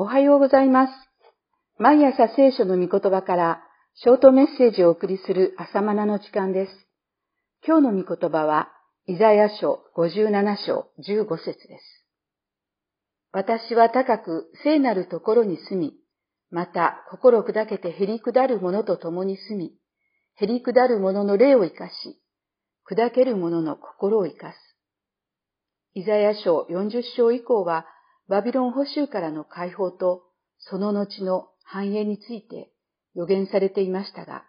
[0.00, 0.92] おはようございます。
[1.76, 3.62] 毎朝聖書の御言葉から
[3.96, 6.72] ショートメッセージをお送りする朝マナの時間です。
[7.66, 8.68] 今日の御言葉は、
[9.08, 12.06] イザヤ書57章15節です。
[13.32, 15.94] 私は高く聖なるところに住み、
[16.52, 19.72] また心砕けてへり下る者と共に住み、
[20.36, 22.22] へり下る者の霊を生かし、
[22.88, 24.56] 砕ける者の心を生かす。
[25.94, 27.84] イザヤ書40章以降は、
[28.28, 30.22] バビロン捕囚からの解放と、
[30.58, 32.70] その後の繁栄について
[33.14, 34.44] 予言されていましたが、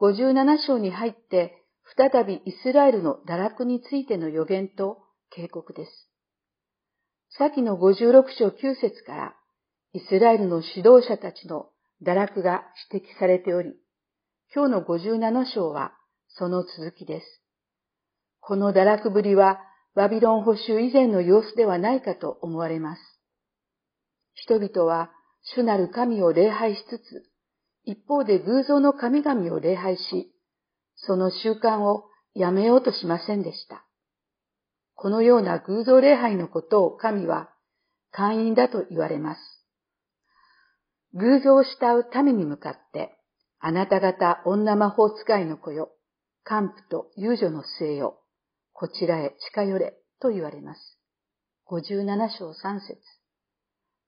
[0.00, 1.64] 57章に入って
[1.96, 4.98] 再びイスラエルの堕落についての予言と
[5.30, 5.90] 警告です。
[7.38, 9.34] 先の56章9節から
[9.92, 11.68] イスラエルの指導者たちの
[12.04, 13.74] 堕落が指摘されており、
[14.54, 15.92] 今日の57章は
[16.28, 17.42] その続きです。
[18.40, 19.60] この堕落ぶりは
[19.94, 23.02] バビロン捕囚以前の様子ではないかと思われます。
[24.34, 25.10] 人々は
[25.54, 27.30] 主なる神を礼拝しつつ、
[27.84, 30.32] 一方で偶像の神々を礼拝し、
[30.96, 33.84] その習慣をやめようとしませんでした。
[34.94, 37.48] このような偶像礼拝のことを神は
[38.12, 39.40] 会員だと言われます。
[41.14, 43.16] 偶像を慕う民に向かって、
[43.58, 45.90] あなた方女魔法使いの子よ、
[46.48, 48.19] 幹部と遊女の末よ、
[48.80, 49.92] こちらへ近寄れ
[50.22, 50.80] と言われます。
[51.70, 52.98] 57章3節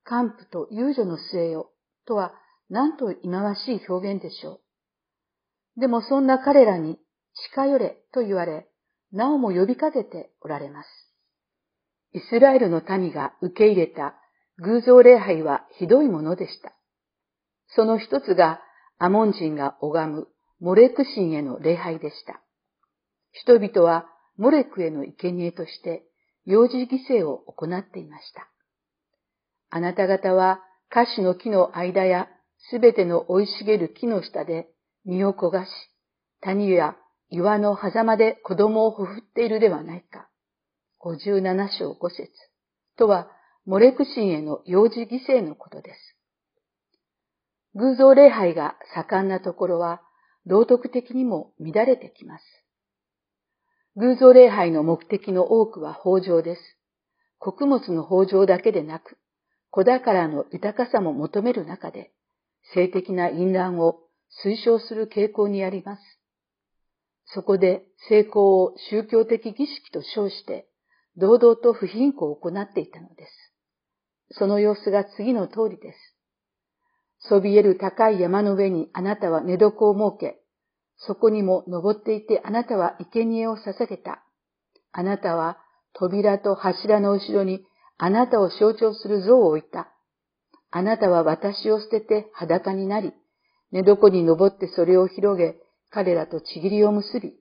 [0.09, 1.69] 幹部と遊女の末よ
[2.07, 2.33] とは
[2.71, 4.61] なんと忌まわしい表現でしょ
[5.77, 5.79] う。
[5.79, 6.97] でもそんな彼らに
[7.51, 8.67] 近寄れと言われ、
[9.11, 10.87] なおも呼びかけておられます。
[12.13, 14.15] イスラエルの民が受け入れた
[14.57, 16.73] 偶像礼拝はひどいものでした。
[17.75, 18.59] その一つが
[18.97, 20.27] アモン人が拝む
[20.59, 22.41] モレク神への礼拝でした。
[23.33, 24.07] 人々は
[24.37, 26.03] モレクへの生贄として
[26.45, 28.47] 幼児犠牲を行っていました。
[29.69, 30.59] あなた方は
[30.91, 32.27] 歌詞の木の間や
[32.69, 34.69] すべての生い茂る木の下で
[35.05, 35.69] 身を焦がし、
[36.41, 36.95] 谷や
[37.29, 40.29] 岩の狭間で子供をほふっているではないか。
[41.01, 42.29] 57章5節
[42.97, 43.27] とは、
[43.65, 46.17] モレク神への幼児犠牲のことです。
[47.75, 50.01] 偶像礼拝が盛んなところは、
[50.45, 52.43] 道徳的にも乱れてきます。
[53.95, 56.61] 偶像礼拝の目的の多くは豊穣です。
[57.37, 59.17] 穀物の豊穣だけでなく、
[59.69, 62.11] 子宝の豊かさも求める中で、
[62.73, 63.99] 性的な淫乱を
[64.43, 66.01] 推奨する傾向にあります。
[67.25, 70.67] そこで成功を宗教的儀式と称して、
[71.15, 73.53] 堂々と不貧困を行っていたのです。
[74.31, 75.97] その様子が次の通りです。
[77.19, 80.42] そびえる高い山の上にあなたは寝床を設け、
[80.97, 84.23] そこにも登っていてあなたは生贄を捧げた。
[84.91, 85.57] あなたは
[85.93, 87.65] 扉と柱の後ろに
[87.97, 89.89] あなたを象徴する像を置いた。
[90.71, 93.13] あなたは私を捨てて裸になり、
[93.71, 95.55] 寝床に登ってそれを広げ、
[95.89, 97.33] 彼らとちぎりを結び、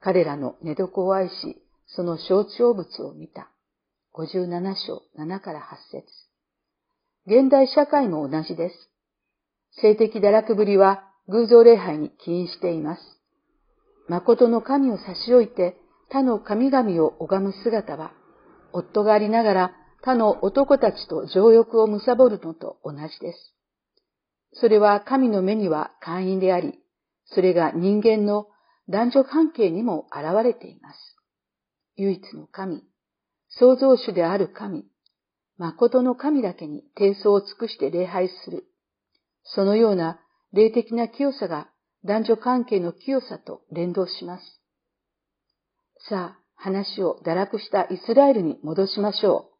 [0.00, 3.50] 彼らの寝床を愛し、その象徴物を見た。
[4.14, 6.06] 57章7から8節
[7.26, 8.90] 現代社会も同じです。
[9.80, 13.02] 性的堕落ぶりは偶像礼拝に起因しています。
[14.08, 15.76] 誠の神を差し置いて
[16.08, 18.12] 他の神々を拝む姿は、
[18.72, 19.72] 夫がありながら
[20.02, 23.54] 他の男たちと情欲を貪るのと同じです。
[24.52, 26.78] それは神の目には会員であり、
[27.26, 28.46] それが人間の
[28.88, 31.16] 男女関係にも現れています。
[31.96, 32.84] 唯一の神、
[33.48, 34.84] 創造主である神、
[35.58, 38.64] 誠の神だけに低層を尽くして礼拝する。
[39.42, 40.20] そのような
[40.56, 41.68] 霊的な清さが
[42.04, 44.44] 男女関係の清さと連動します。
[46.08, 49.50] さあ、話を堕落したイスラエルに戻しましょ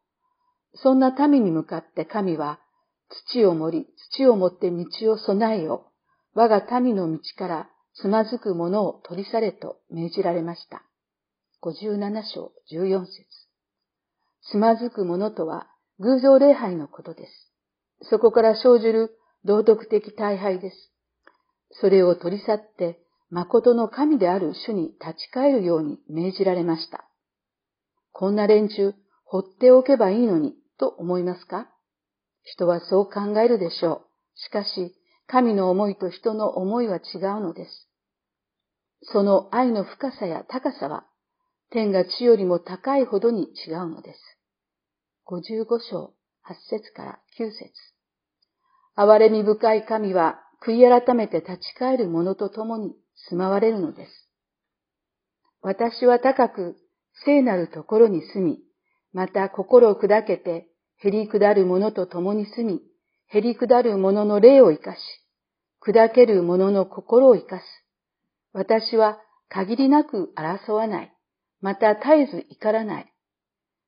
[0.73, 0.77] う。
[0.77, 2.59] そんな民に向かって神は、
[3.31, 5.91] 土を盛り、土を持って道を備えよ。
[6.33, 10.83] 我が民の道からつまずく者を取り去れと命じられました。
[11.63, 13.25] 57章14節
[14.51, 15.67] つまずく者とは
[15.99, 18.09] 偶像礼拝のことです。
[18.09, 20.91] そこから生じる道徳的大敗です。
[21.81, 22.99] それを取り去って、
[23.29, 27.03] 誠の神である主に立ち返るように命じられました。
[28.13, 28.93] こんな連中、
[29.25, 31.69] 放っておけばいいのに、と思いますか？
[32.43, 34.07] 人はそう考えるでしょう。
[34.35, 34.95] しかし、
[35.27, 37.89] 神の思いと人の思いは違うのです。
[39.11, 41.05] その愛の深さや高さは、
[41.69, 44.19] 天が地よりも高いほどに違うのです。
[45.27, 46.13] 55章
[46.47, 47.69] 8節から9節
[48.97, 52.95] 憐れみ深い神は悔い改めて立ち返る者と共に
[53.29, 54.11] 住まわれるのです。
[55.61, 56.75] 私は高く
[57.25, 58.59] 聖なるところに住み、
[59.13, 60.67] また心を砕けて、
[60.99, 62.81] へり下る者と共に住み、
[63.31, 64.99] 減り下る者の霊を生かし、
[65.85, 67.63] 砕ける者の心を生かす。
[68.53, 69.19] 私は
[69.49, 71.13] 限りなく争わない。
[71.61, 73.13] また絶えず怒らない。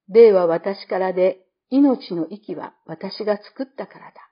[0.07, 1.39] 霊は私からで、
[1.71, 4.28] 命の息は私が作ったからだ。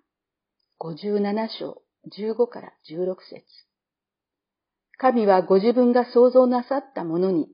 [0.79, 1.81] 57章
[2.15, 3.43] 15から16節
[4.99, 7.47] 神はご自分が創造なさったものに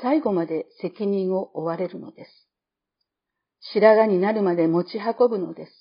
[0.00, 2.30] 最後まで責任を負われるのです。
[3.72, 5.72] 白髪になるまで持ち運ぶのです。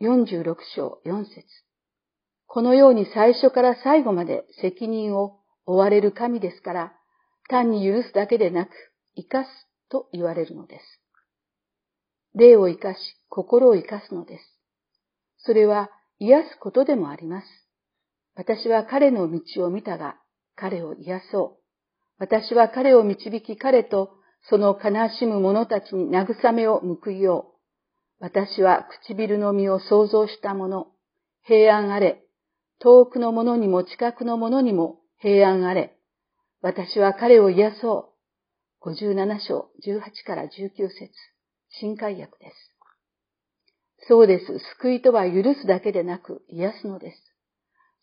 [0.00, 1.44] 46章4節
[2.46, 6.92] このように最初から最後まで責任を負われる神ですから、
[7.50, 8.70] 単に許すだけでなく、
[9.14, 9.50] 生かす
[9.90, 10.84] と言われるのです。
[12.34, 14.44] 霊を生かし、心を生かすのです。
[15.44, 17.46] それは癒すことでもあります。
[18.34, 20.16] 私は彼の道を見たが、
[20.56, 21.62] 彼を癒そう。
[22.18, 24.10] 私は彼を導き彼と
[24.48, 27.58] その悲しむ者たちに慰めを報いよう。
[28.20, 30.88] 私は唇の実を想像した者、
[31.42, 32.24] 平安あれ。
[32.80, 35.96] 遠くの者にも近くの者にも平安あれ。
[36.60, 38.14] 私は彼を癒そ
[38.82, 38.90] う。
[38.90, 40.48] 57章18から19
[40.88, 41.10] 節
[41.80, 42.77] 新海訳です。
[44.06, 44.58] そうです。
[44.80, 47.18] 救いとは許すだけでなく癒すのです。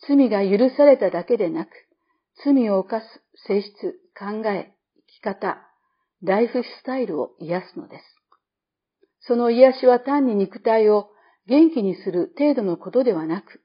[0.07, 1.69] 罪が許されただけでなく、
[2.43, 3.05] 罪を犯す
[3.47, 3.71] 性質、
[4.17, 4.73] 考え、
[5.07, 5.57] 生き方、
[6.21, 8.03] ライフスタイルを癒すのです。
[9.21, 11.09] その癒しは単に肉体を
[11.47, 13.61] 元気にする程度のことではなく、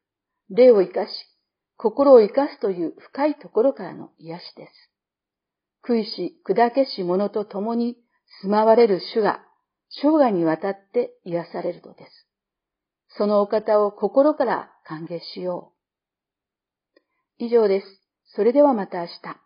[0.50, 1.11] 霊を生かし、
[1.76, 4.91] 心を生かすという深いところからの癒しです。
[5.87, 7.97] 悔いし、砕けし者と共に
[8.43, 9.41] 住まわれる主が
[9.91, 12.27] 生涯にわたって癒されるのです。
[13.17, 15.73] そのお方を心から歓迎しよ
[17.39, 17.45] う。
[17.45, 17.87] 以上です。
[18.35, 19.37] それではまた明日。